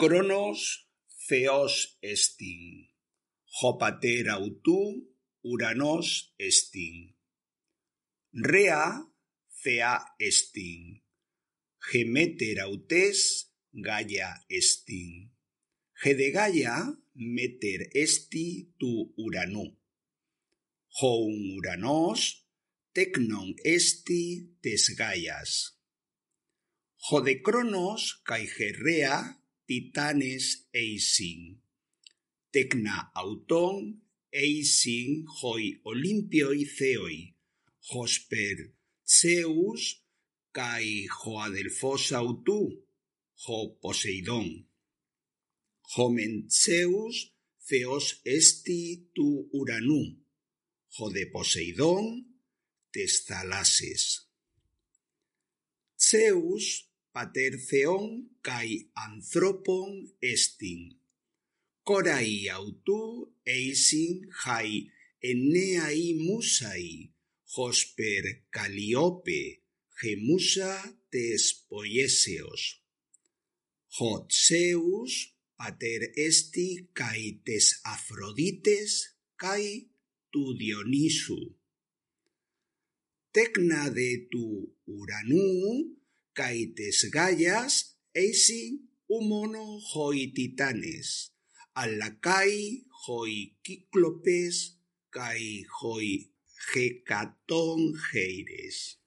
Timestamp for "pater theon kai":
57.14-58.68